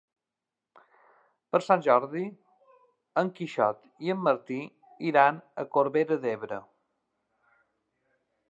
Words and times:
Per 1.55 1.59
Sant 1.65 1.83
Jordi 1.87 2.23
en 3.23 3.29
Quixot 3.39 3.83
i 4.07 4.15
en 4.15 4.25
Martí 4.29 4.59
iran 5.13 5.37
a 5.65 5.69
Corbera 5.77 6.19
d'Ebre. 6.25 6.61